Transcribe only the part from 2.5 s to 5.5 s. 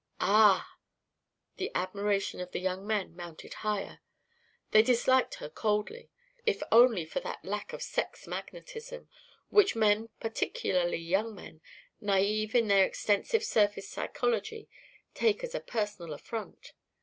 the young men mounted higher. They disliked her